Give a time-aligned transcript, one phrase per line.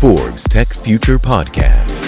[0.00, 2.04] Forbes Tech Future Podcast.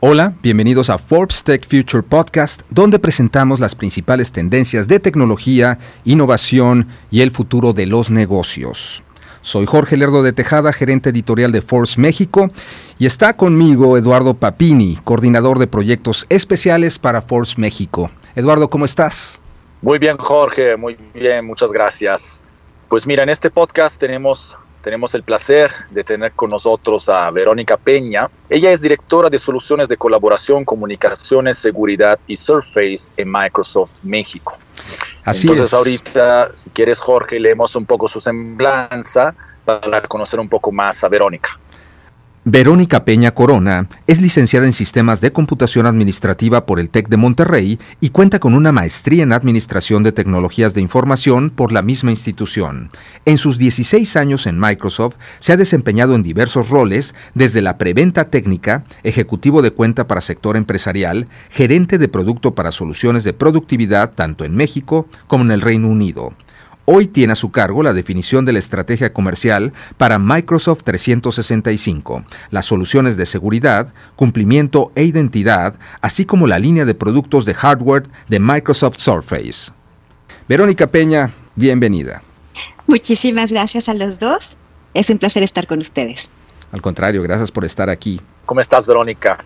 [0.00, 6.88] Hola, bienvenidos a Forbes Tech Future Podcast, donde presentamos las principales tendencias de tecnología, innovación
[7.10, 9.02] y el futuro de los negocios.
[9.42, 12.50] Soy Jorge Lerdo de Tejada, gerente editorial de Forbes México,
[12.98, 18.10] y está conmigo Eduardo Papini, coordinador de proyectos especiales para Forbes México.
[18.34, 19.42] Eduardo, ¿cómo estás?
[19.82, 22.40] Muy bien, Jorge, muy bien, muchas gracias.
[22.90, 27.76] Pues mira, en este podcast tenemos tenemos el placer de tener con nosotros a Verónica
[27.76, 28.28] Peña.
[28.48, 34.58] Ella es directora de soluciones de colaboración, comunicaciones, seguridad y Surface en Microsoft México.
[35.22, 40.72] Así Entonces ahorita, si quieres Jorge, leemos un poco su semblanza para conocer un poco
[40.72, 41.60] más a Verónica.
[42.46, 47.78] Verónica Peña Corona es licenciada en Sistemas de Computación Administrativa por el TEC de Monterrey
[48.00, 52.92] y cuenta con una maestría en Administración de Tecnologías de Información por la misma institución.
[53.26, 58.30] En sus 16 años en Microsoft se ha desempeñado en diversos roles, desde la preventa
[58.30, 64.46] técnica, ejecutivo de cuenta para sector empresarial, gerente de producto para soluciones de productividad tanto
[64.46, 66.32] en México como en el Reino Unido.
[66.92, 72.66] Hoy tiene a su cargo la definición de la estrategia comercial para Microsoft 365, las
[72.66, 78.40] soluciones de seguridad, cumplimiento e identidad, así como la línea de productos de hardware de
[78.40, 79.70] Microsoft Surface.
[80.48, 82.24] Verónica Peña, bienvenida.
[82.88, 84.56] Muchísimas gracias a los dos.
[84.92, 86.28] Es un placer estar con ustedes.
[86.72, 88.20] Al contrario, gracias por estar aquí.
[88.46, 89.44] ¿Cómo estás, Verónica?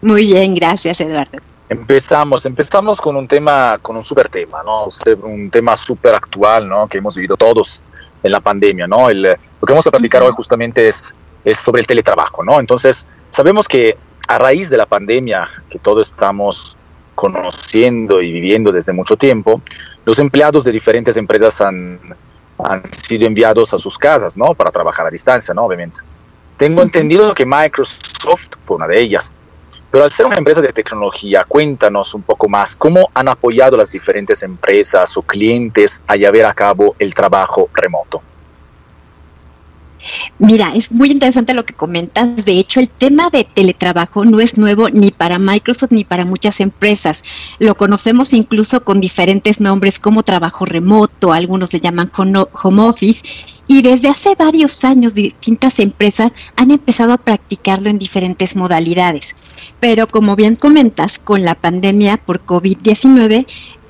[0.00, 1.36] Muy bien, gracias, Eduardo.
[1.68, 4.88] Empezamos, empezamos con un tema, con un super tema, ¿no?
[5.22, 6.88] Un tema súper actual, ¿no?
[6.88, 7.84] Que hemos vivido todos
[8.22, 9.10] en la pandemia, ¿no?
[9.10, 12.58] El, lo que vamos a platicar hoy justamente es, es sobre el teletrabajo, ¿no?
[12.58, 13.96] Entonces, sabemos que
[14.28, 16.76] a raíz de la pandemia que todos estamos
[17.14, 19.60] conociendo y viviendo desde mucho tiempo,
[20.04, 21.98] los empleados de diferentes empresas han,
[22.64, 24.54] han sido enviados a sus casas, ¿no?
[24.54, 25.64] Para trabajar a distancia, ¿no?
[25.64, 26.00] Obviamente.
[26.56, 29.37] Tengo entendido que Microsoft fue una de ellas.
[29.90, 33.90] Pero al ser una empresa de tecnología, cuéntanos un poco más cómo han apoyado las
[33.90, 38.22] diferentes empresas o clientes a llevar a cabo el trabajo remoto.
[40.38, 42.44] Mira, es muy interesante lo que comentas.
[42.44, 46.60] De hecho, el tema de teletrabajo no es nuevo ni para Microsoft ni para muchas
[46.60, 47.22] empresas.
[47.58, 53.22] Lo conocemos incluso con diferentes nombres como trabajo remoto, algunos le llaman home office.
[53.70, 59.34] Y desde hace varios años distintas empresas han empezado a practicarlo en diferentes modalidades.
[59.78, 63.46] Pero como bien comentas, con la pandemia por COVID-19,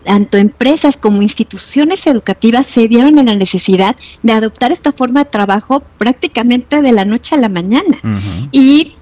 [0.08, 5.30] tanto empresas como instituciones educativas se vieron en la necesidad de adoptar esta forma de
[5.30, 7.98] trabajo prácticamente de la noche a la mañana.
[8.50, 8.94] Y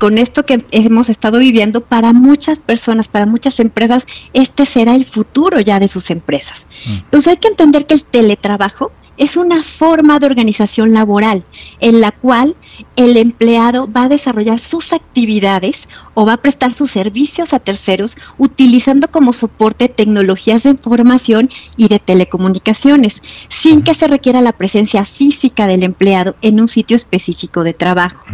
[0.00, 5.04] con esto que hemos estado viviendo, para muchas personas, para muchas empresas, este será el
[5.04, 6.66] futuro ya de sus empresas.
[6.88, 11.44] Entonces hay que entender que el teletrabajo es una forma de organización laboral
[11.80, 12.56] en la cual
[12.96, 18.16] el empleado va a desarrollar sus actividades o va a prestar sus servicios a terceros
[18.38, 25.04] utilizando como soporte tecnologías de información y de telecomunicaciones, sin que se requiera la presencia
[25.04, 28.24] física del empleado en un sitio específico de trabajo.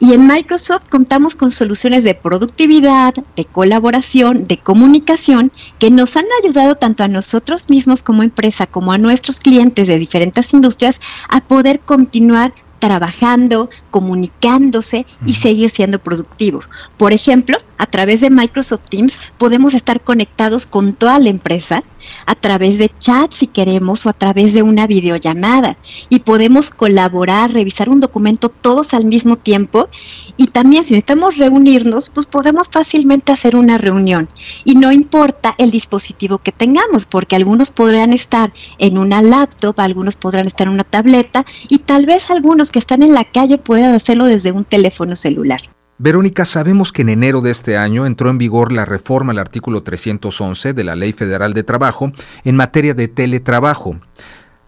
[0.00, 6.24] Y en Microsoft contamos con soluciones de productividad, de colaboración, de comunicación, que nos han
[6.42, 11.40] ayudado tanto a nosotros mismos como empresa, como a nuestros clientes de diferentes industrias, a
[11.40, 12.52] poder continuar
[12.84, 16.68] trabajando, comunicándose y seguir siendo productivos.
[16.98, 21.82] Por ejemplo, a través de Microsoft Teams podemos estar conectados con toda la empresa
[22.26, 25.76] a través de chat si queremos o a través de una videollamada.
[26.08, 29.88] Y podemos colaborar, revisar un documento todos al mismo tiempo.
[30.36, 34.28] Y también si necesitamos reunirnos, pues podemos fácilmente hacer una reunión.
[34.64, 40.16] Y no importa el dispositivo que tengamos porque algunos podrán estar en una laptop, algunos
[40.16, 43.94] podrán estar en una tableta y tal vez algunos que están en la calle puedan
[43.94, 45.60] hacerlo desde un teléfono celular.
[45.98, 49.84] Verónica, sabemos que en enero de este año entró en vigor la reforma al artículo
[49.84, 52.10] 311 de la Ley Federal de Trabajo
[52.42, 54.00] en materia de teletrabajo.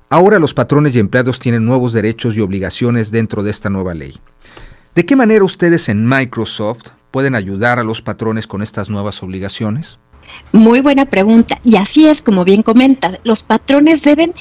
[0.09, 4.15] Ahora los patrones y empleados tienen nuevos derechos y obligaciones dentro de esta nueva ley.
[4.95, 9.99] ¿De qué manera ustedes en Microsoft pueden ayudar a los patrones con estas nuevas obligaciones?
[10.53, 11.59] Muy buena pregunta.
[11.65, 14.33] Y así es, como bien comentas, los patrones deben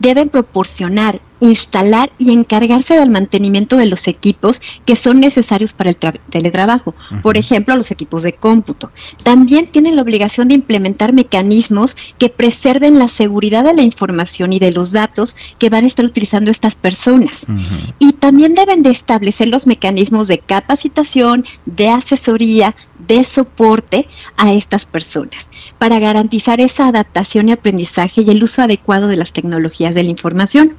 [0.00, 5.96] deben proporcionar, instalar y encargarse del mantenimiento de los equipos que son necesarios para el
[5.96, 8.90] teletrabajo, por ejemplo, los equipos de cómputo.
[9.22, 14.58] También tienen la obligación de implementar mecanismos que preserven la seguridad de la información y
[14.58, 17.46] de los datos que van a estar utilizando estas personas.
[17.98, 22.74] Y también deben de establecer los mecanismos de capacitación, de asesoría,
[23.06, 25.48] de soporte a estas personas
[25.78, 30.10] para garantizar esa adaptación y aprendizaje y el uso adecuado de las tecnologías de la
[30.10, 30.74] información.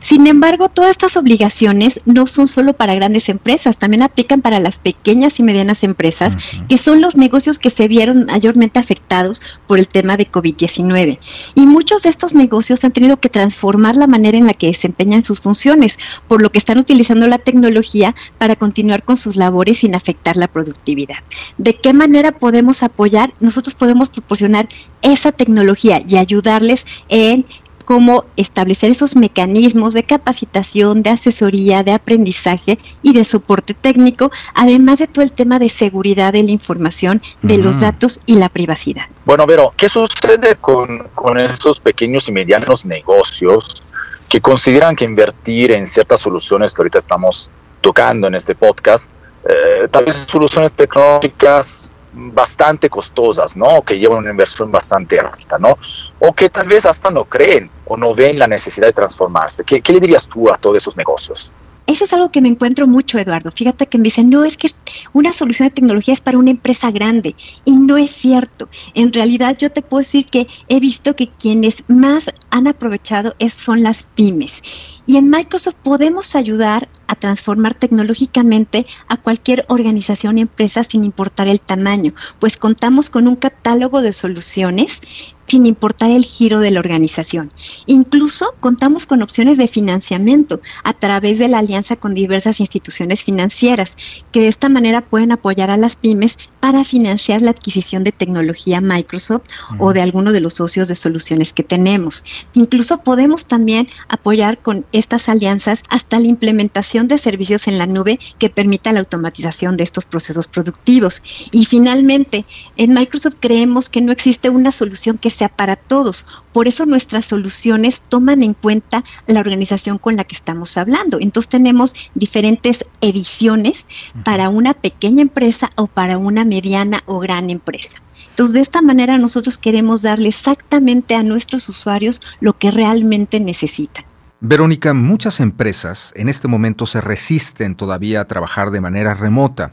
[0.00, 4.78] Sin embargo, todas estas obligaciones no son solo para grandes empresas, también aplican para las
[4.78, 6.36] pequeñas y medianas empresas,
[6.68, 11.18] que son los negocios que se vieron mayormente afectados por el tema de COVID-19.
[11.54, 15.24] Y muchos de estos negocios han tenido que transformar la manera en la que desempeñan
[15.24, 19.94] sus funciones, por lo que están utilizando la tecnología para continuar con sus labores sin
[19.94, 21.16] afectar la productividad.
[21.58, 23.32] ¿De qué manera podemos apoyar?
[23.40, 24.68] Nosotros podemos proporcionar
[25.02, 27.46] esa tecnología y ayudarles en
[27.84, 34.98] cómo establecer esos mecanismos de capacitación, de asesoría, de aprendizaje y de soporte técnico, además
[34.98, 39.04] de todo el tema de seguridad de la información, de los datos y la privacidad.
[39.24, 43.82] Bueno, Vero, ¿qué sucede con, con esos pequeños y medianos negocios
[44.28, 49.10] que consideran que invertir en ciertas soluciones que ahorita estamos tocando en este podcast,
[49.46, 53.82] eh, tal vez soluciones tecnológicas bastante costosas, ¿no?
[53.82, 55.78] Que llevan una inversión bastante alta, ¿no?
[56.20, 59.64] O que tal vez hasta no creen o no ven la necesidad de transformarse.
[59.64, 61.52] ¿Qué, qué le dirías tú a todos esos negocios?
[61.86, 63.50] Eso es algo que me encuentro mucho, Eduardo.
[63.50, 64.70] Fíjate que me dicen, no, es que
[65.12, 67.36] una solución de tecnología es para una empresa grande.
[67.64, 68.68] Y no es cierto.
[68.94, 73.82] En realidad yo te puedo decir que he visto que quienes más han aprovechado son
[73.82, 74.62] las pymes.
[75.06, 81.46] Y en Microsoft podemos ayudar a transformar tecnológicamente a cualquier organización y empresa sin importar
[81.48, 85.00] el tamaño, pues contamos con un catálogo de soluciones
[85.46, 87.50] sin importar el giro de la organización.
[87.86, 93.96] Incluso contamos con opciones de financiamiento a través de la alianza con diversas instituciones financieras,
[94.32, 98.80] que de esta manera pueden apoyar a las pymes para financiar la adquisición de tecnología
[98.80, 99.42] Microsoft
[99.78, 102.24] o de alguno de los socios de soluciones que tenemos.
[102.54, 108.18] Incluso podemos también apoyar con estas alianzas hasta la implementación de servicios en la nube
[108.38, 111.22] que permita la automatización de estos procesos productivos.
[111.50, 112.46] Y finalmente,
[112.78, 116.24] en Microsoft creemos que no existe una solución que sea para todos.
[116.54, 121.18] Por eso nuestras soluciones toman en cuenta la organización con la que estamos hablando.
[121.20, 123.84] Entonces tenemos diferentes ediciones
[124.24, 128.00] para una pequeña empresa o para una mediana o gran empresa.
[128.30, 134.04] Entonces, de esta manera nosotros queremos darle exactamente a nuestros usuarios lo que realmente necesitan.
[134.40, 139.72] Verónica, muchas empresas en este momento se resisten todavía a trabajar de manera remota,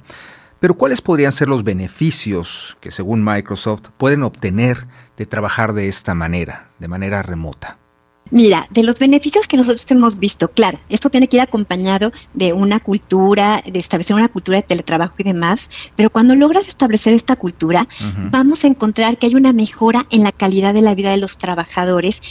[0.60, 4.88] pero ¿cuáles podrían ser los beneficios que según Microsoft pueden obtener
[5.18, 7.81] de trabajar de esta manera, de manera remota?
[8.31, 12.54] Mira, de los beneficios que nosotros hemos visto, claro, esto tiene que ir acompañado de
[12.54, 17.36] una cultura, de establecer una cultura de teletrabajo y demás, pero cuando logras establecer esta
[17.36, 17.89] cultura,
[18.31, 21.38] vamos a encontrar que hay una mejora en la calidad de la vida de los
[21.38, 22.22] trabajadores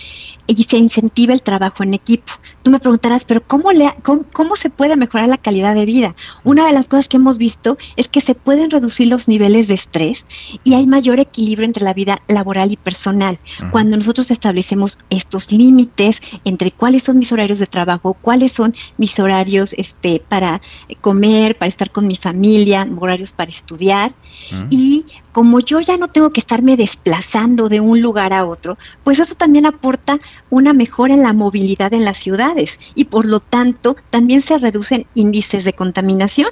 [0.47, 2.33] y se incentiva el trabajo en equipo.
[2.63, 6.17] Tú me preguntarás, pero ¿cómo, le, cómo, se puede mejorar la calidad de vida?
[6.45, 9.75] Una de las cosas que hemos visto es que se pueden reducir los niveles de
[9.75, 10.27] estrés
[10.65, 13.39] y hay mayor equilibrio entre la vida laboral y personal.
[13.71, 15.53] Cuando nosotros establecemos estos
[15.91, 20.61] límites entre cuáles son mis horarios de trabajo, cuáles son mis horarios este, para
[21.01, 24.13] comer, para estar con mi familia, horarios para estudiar
[24.71, 29.21] y como yo ya no tengo que estarme desplazando de un lugar a otro, pues
[29.21, 30.19] eso también aporta
[30.51, 35.07] una mejora en la movilidad en las ciudades y por lo tanto también se reducen
[35.15, 36.51] índices de contaminación.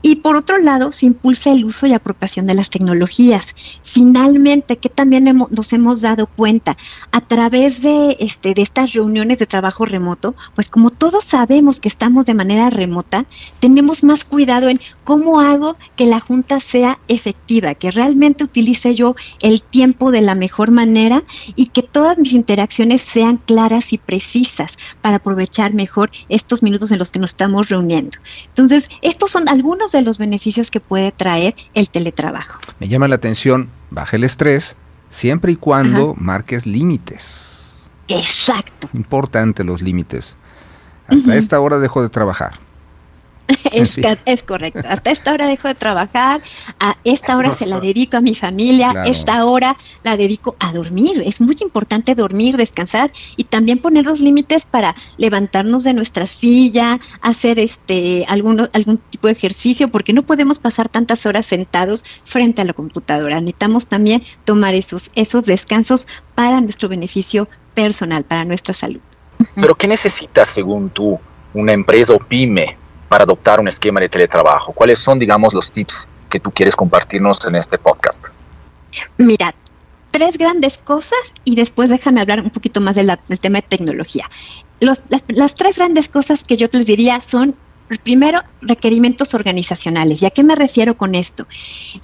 [0.00, 3.54] Y por otro lado, se impulsa el uso y apropiación de las tecnologías.
[3.82, 6.76] Finalmente, que también nos hemos dado cuenta
[7.10, 11.88] a través de, este, de estas reuniones de trabajo remoto, pues como todos sabemos que
[11.88, 13.24] estamos de manera remota,
[13.60, 19.16] tenemos más cuidado en cómo hago que la junta sea efectiva, que realmente utilice yo
[19.42, 21.24] el tiempo de la mejor manera
[21.56, 26.98] y que todas mis interacciones sean claras y precisas para aprovechar mejor estos minutos en
[26.98, 28.18] los que nos estamos reuniendo.
[28.48, 32.60] Entonces, estos son algunos de los beneficios que puede traer el teletrabajo.
[32.78, 34.76] Me llama la atención, baja el estrés
[35.08, 37.74] siempre y cuando marques límites.
[38.08, 38.88] Exacto.
[38.92, 40.36] Importante los límites.
[41.06, 42.58] Hasta esta hora dejo de trabajar.
[43.72, 44.80] Es, es, correcto.
[44.88, 46.40] Hasta esta hora dejo de trabajar,
[46.80, 51.22] a esta hora se la dedico a mi familia, esta hora la dedico a dormir.
[51.24, 57.00] Es muy importante dormir, descansar y también poner los límites para levantarnos de nuestra silla,
[57.20, 62.62] hacer este algún, algún tipo de ejercicio, porque no podemos pasar tantas horas sentados frente
[62.62, 63.40] a la computadora.
[63.40, 69.00] Necesitamos también tomar esos, esos descansos para nuestro beneficio personal, para nuestra salud.
[69.54, 71.18] Pero ¿qué necesitas según tú
[71.54, 72.76] una empresa o pyme
[73.08, 74.72] para adoptar un esquema de teletrabajo?
[74.72, 78.24] ¿Cuáles son, digamos, los tips que tú quieres compartirnos en este podcast?
[79.16, 79.54] Mira,
[80.10, 83.10] tres grandes cosas y después déjame hablar un poquito más del
[83.40, 84.30] tema de tecnología.
[84.80, 87.54] las, tres grandes cosas que yo te diría son
[88.02, 90.22] primero, requerimientos organizacionales.
[90.22, 91.46] ¿Y a qué me refiero con esto?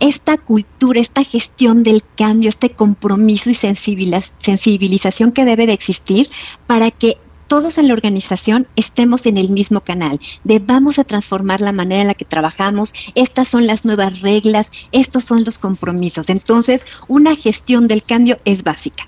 [0.01, 6.31] Esta cultura, esta gestión del cambio, este compromiso y sensibilización que debe de existir
[6.67, 7.19] para que
[7.55, 12.03] todos en la organización estemos en el mismo canal, de vamos a transformar la manera
[12.03, 16.31] en la que trabajamos, estas son las nuevas reglas, estos son los compromisos.
[16.31, 19.05] Entonces, una gestión del cambio es básica.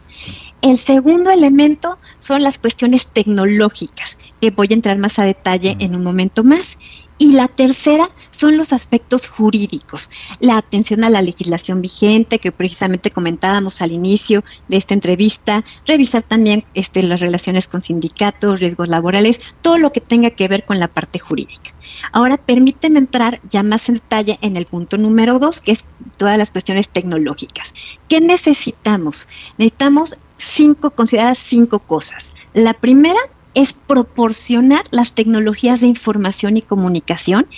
[0.62, 5.96] El segundo elemento son las cuestiones tecnológicas, que voy a entrar más a detalle en
[5.96, 6.78] un momento más.
[7.18, 13.11] Y la tercera son los aspectos jurídicos, la atención a la legislación vigente que precisamente
[13.11, 19.40] comentábamos al inicio de esta entrevista, revisar también este, las relaciones con sindicatos, riesgos laborales,
[19.62, 21.75] todo lo que tenga que ver con la parte jurídica.
[22.12, 25.87] Ahora permiten entrar ya más en detalle en el punto número dos, que es
[26.18, 27.73] todas las cuestiones tecnológicas.
[28.08, 29.28] ¿Qué necesitamos?
[29.56, 32.35] Necesitamos cinco, considerar cinco cosas.
[32.52, 33.18] La primera
[33.56, 37.48] es proporcionar las tecnologías de información y comunicación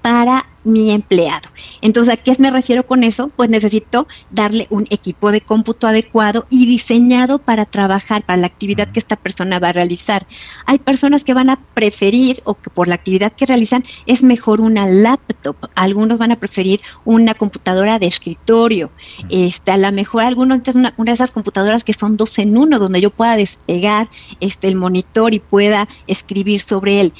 [0.00, 1.48] para mi empleado.
[1.80, 3.28] Entonces, ¿a qué me refiero con eso?
[3.28, 8.90] Pues necesito darle un equipo de cómputo adecuado y diseñado para trabajar, para la actividad
[8.90, 10.26] que esta persona va a realizar.
[10.66, 14.60] Hay personas que van a preferir o que por la actividad que realizan es mejor
[14.60, 15.56] una laptop.
[15.74, 18.90] Algunos van a preferir una computadora de escritorio.
[19.30, 23.00] Este, a lo mejor algunos una, de esas computadoras que son dos en uno, donde
[23.00, 24.08] yo pueda despegar
[24.40, 27.12] este, el monitor y pueda escribir sobre él.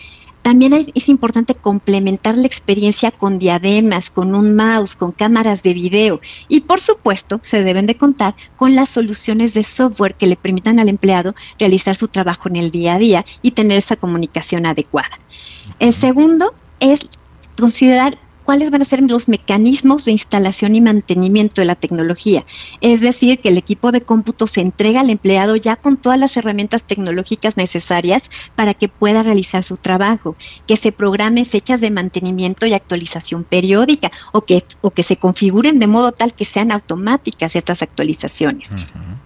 [0.45, 6.21] También es importante complementar la experiencia con diademas, con un mouse, con cámaras de video
[6.49, 10.79] y por supuesto se deben de contar con las soluciones de software que le permitan
[10.79, 15.17] al empleado realizar su trabajo en el día a día y tener esa comunicación adecuada.
[15.79, 17.01] El segundo es
[17.57, 22.45] considerar cuáles van a ser los mecanismos de instalación y mantenimiento de la tecnología.
[22.81, 26.37] Es decir, que el equipo de cómputo se entrega al empleado ya con todas las
[26.37, 30.37] herramientas tecnológicas necesarias para que pueda realizar su trabajo,
[30.67, 35.79] que se programe fechas de mantenimiento y actualización periódica o que, o que se configuren
[35.79, 38.71] de modo tal que sean automáticas ciertas actualizaciones.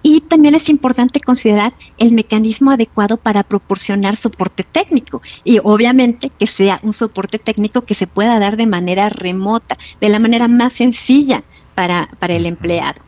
[0.03, 6.47] Y también es importante considerar el mecanismo adecuado para proporcionar soporte técnico y obviamente que
[6.47, 10.75] sea un soporte técnico que se pueda dar de manera remota, de la manera más
[10.75, 11.43] sencilla
[11.75, 13.03] para, para el empleado.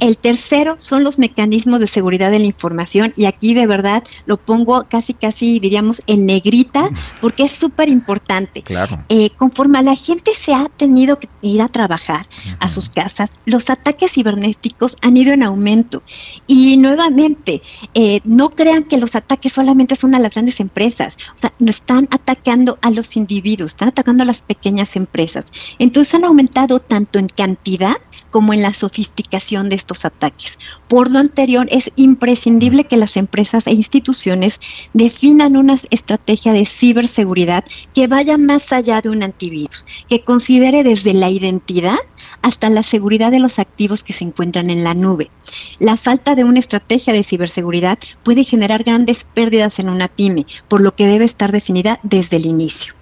[0.00, 4.36] El tercero son los mecanismos de seguridad de la información y aquí de verdad lo
[4.36, 6.88] pongo casi casi diríamos en negrita
[7.20, 8.62] porque es súper importante.
[8.62, 9.04] Claro.
[9.08, 12.26] Eh, conforme a la gente se ha tenido que ir a trabajar
[12.58, 16.02] a sus casas, los ataques cibernéticos han ido en aumento
[16.46, 17.62] y nuevamente
[17.94, 21.70] eh, no crean que los ataques solamente son a las grandes empresas, o sea, no
[21.70, 25.44] están atacando a los individuos, están atacando a las pequeñas empresas.
[25.78, 27.96] Entonces han aumentado tanto en cantidad
[28.30, 30.58] como en la sofisticación de estos ataques.
[30.88, 34.60] Por lo anterior, es imprescindible que las empresas e instituciones
[34.92, 41.14] definan una estrategia de ciberseguridad que vaya más allá de un antivirus, que considere desde
[41.14, 41.96] la identidad
[42.42, 45.30] hasta la seguridad de los activos que se encuentran en la nube.
[45.78, 50.80] La falta de una estrategia de ciberseguridad puede generar grandes pérdidas en una pyme, por
[50.80, 52.94] lo que debe estar definida desde el inicio.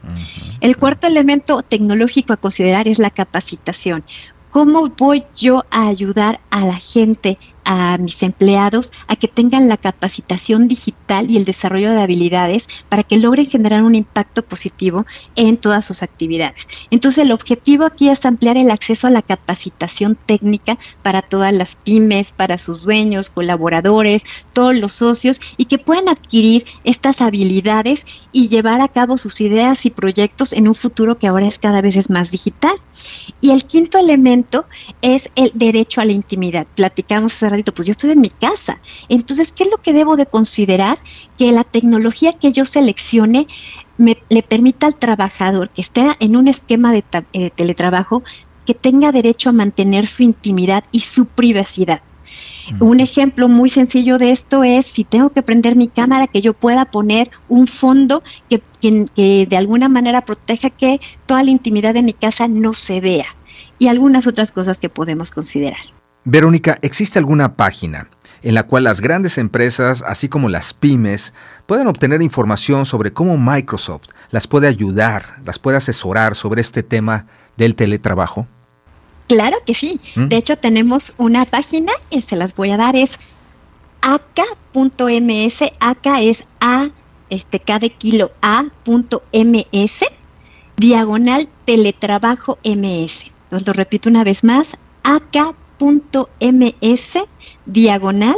[0.60, 4.04] El cuarto elemento tecnológico a considerar es la capacitación.
[4.50, 7.38] ¿Cómo voy yo a ayudar a la gente
[7.72, 13.04] a mis empleados a que tengan la capacitación digital y el desarrollo de habilidades para
[13.04, 16.66] que logren generar un impacto positivo en todas sus actividades.
[16.90, 21.76] Entonces el objetivo aquí es ampliar el acceso a la capacitación técnica para todas las
[21.76, 28.48] pymes, para sus dueños, colaboradores, todos los socios y que puedan adquirir estas habilidades y
[28.48, 32.10] llevar a cabo sus ideas y proyectos en un futuro que ahora es cada vez
[32.10, 32.74] más digital.
[33.40, 34.66] Y el quinto elemento
[35.02, 36.66] es el derecho a la intimidad.
[36.74, 38.80] Platicamos hace pues yo estoy en mi casa.
[39.08, 40.98] Entonces, ¿qué es lo que debo de considerar?
[41.38, 43.46] Que la tecnología que yo seleccione
[43.98, 48.22] me, le permita al trabajador que esté en un esquema de eh, teletrabajo
[48.66, 52.02] que tenga derecho a mantener su intimidad y su privacidad.
[52.78, 56.52] Un ejemplo muy sencillo de esto es si tengo que prender mi cámara, que yo
[56.52, 62.02] pueda poner un fondo que, que, de alguna manera proteja que toda la intimidad de
[62.02, 63.26] mi casa no se vea
[63.78, 65.80] y algunas otras cosas que podemos considerar.
[66.24, 68.08] Verónica, ¿existe alguna página
[68.42, 71.34] en la cual las grandes empresas, así como las pymes,
[71.66, 77.26] puedan obtener información sobre cómo Microsoft las puede ayudar, las puede asesorar sobre este tema
[77.56, 78.46] del teletrabajo?
[79.28, 80.00] Claro que sí.
[80.16, 80.28] ¿Mm?
[80.28, 83.18] De hecho, tenemos una página y se las voy a dar, es
[84.02, 86.88] aca.ms, aca es a,
[87.28, 90.04] este, cada kilo a.ms,
[90.76, 93.30] diagonal teletrabajo ms.
[93.44, 97.18] Entonces lo repito una vez más, aca.ms ms
[97.66, 98.36] diagonal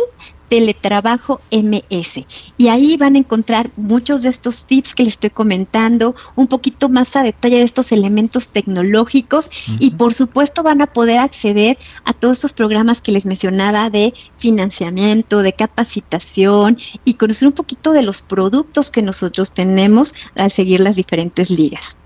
[0.52, 2.26] Teletrabajo MS.
[2.58, 6.90] Y ahí van a encontrar muchos de estos tips que les estoy comentando, un poquito
[6.90, 12.12] más a detalle de estos elementos tecnológicos y por supuesto van a poder acceder a
[12.12, 18.02] todos estos programas que les mencionaba de financiamiento, de capacitación y conocer un poquito de
[18.02, 21.96] los productos que nosotros tenemos al seguir las diferentes ligas.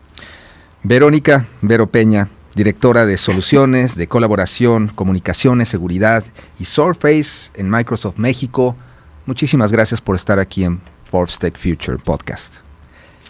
[0.85, 6.25] Verónica Vero Peña, directora de soluciones, de colaboración, comunicaciones, seguridad
[6.59, 8.75] y Surface en Microsoft México.
[9.27, 12.57] Muchísimas gracias por estar aquí en Forbes Tech Future Podcast.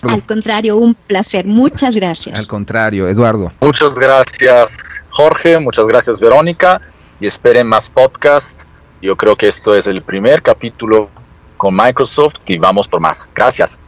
[0.02, 1.44] Al contrario, un placer.
[1.44, 2.38] Muchas gracias.
[2.38, 3.50] Al contrario, Eduardo.
[3.60, 5.58] Muchas gracias, Jorge.
[5.58, 6.80] Muchas gracias, Verónica.
[7.18, 8.62] Y esperen más podcast.
[9.02, 11.10] Yo creo que esto es el primer capítulo
[11.56, 13.28] con Microsoft y vamos por más.
[13.34, 13.82] Gracias.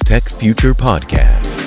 [0.00, 1.61] Tech Future Podcast.